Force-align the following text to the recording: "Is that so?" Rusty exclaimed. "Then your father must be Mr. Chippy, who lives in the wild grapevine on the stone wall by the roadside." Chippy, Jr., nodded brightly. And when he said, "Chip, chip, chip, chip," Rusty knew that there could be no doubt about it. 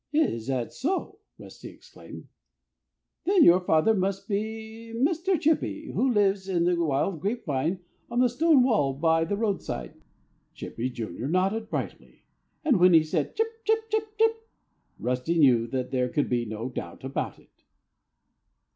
"Is 0.13 0.47
that 0.47 0.73
so?" 0.73 1.19
Rusty 1.37 1.69
exclaimed. 1.69 2.27
"Then 3.25 3.43
your 3.43 3.59
father 3.59 3.93
must 3.93 4.27
be 4.27 4.95
Mr. 4.95 5.39
Chippy, 5.39 5.91
who 5.91 6.11
lives 6.11 6.49
in 6.49 6.63
the 6.63 6.75
wild 6.75 7.21
grapevine 7.21 7.81
on 8.09 8.17
the 8.19 8.27
stone 8.27 8.63
wall 8.63 8.95
by 8.95 9.25
the 9.25 9.37
roadside." 9.37 9.93
Chippy, 10.55 10.89
Jr., 10.89 11.27
nodded 11.27 11.69
brightly. 11.69 12.23
And 12.65 12.79
when 12.79 12.95
he 12.95 13.03
said, 13.03 13.35
"Chip, 13.35 13.63
chip, 13.63 13.91
chip, 13.91 14.17
chip," 14.17 14.49
Rusty 14.97 15.37
knew 15.37 15.67
that 15.67 15.91
there 15.91 16.09
could 16.09 16.29
be 16.29 16.45
no 16.45 16.67
doubt 16.69 17.03
about 17.03 17.37
it. 17.37 17.65